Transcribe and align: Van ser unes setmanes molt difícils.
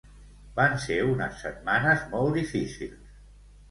Van 0.59 0.73
ser 0.85 0.97
unes 1.11 1.37
setmanes 1.43 2.09
molt 2.17 2.43
difícils. 2.43 3.19